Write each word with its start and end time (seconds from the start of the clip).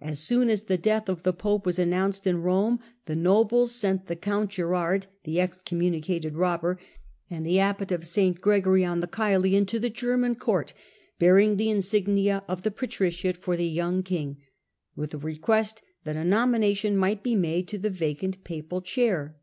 As 0.00 0.20
soon 0.20 0.48
as 0.48 0.62
the 0.62 0.78
death 0.78 1.08
of 1.08 1.24
the 1.24 1.32
pope 1.32 1.66
was 1.66 1.76
announced 1.76 2.24
in 2.24 2.40
Rome 2.42 2.78
the 3.06 3.16
nobles 3.16 3.74
sent 3.74 4.06
the 4.06 4.14
count 4.14 4.50
Girard 4.52 5.08
(the 5.24 5.38
excom 5.38 5.80
municated 5.80 6.36
robber) 6.36 6.78
and 7.28 7.44
the 7.44 7.58
abbot 7.58 7.90
of 7.90 8.06
St. 8.06 8.40
Gregory 8.40 8.84
on 8.84 9.00
the 9.00 9.08
Coelian 9.08 9.66
to 9.66 9.80
the 9.80 9.90
German 9.90 10.36
court, 10.36 10.72
bearing 11.18 11.56
the 11.56 11.68
insignia 11.68 12.44
of 12.46 12.62
the 12.62 12.70
patriciate 12.70 13.36
for 13.38 13.56
the 13.56 13.66
young 13.66 14.04
king, 14.04 14.36
with 14.94 15.12
a 15.12 15.18
request 15.18 15.82
that 16.04 16.14
a 16.14 16.22
nomination 16.24 16.96
might 16.96 17.24
be 17.24 17.34
made 17.34 17.66
to 17.66 17.78
the 17.78 17.90
vacant 17.90 18.44
papal 18.44 18.80
chair. 18.82 19.36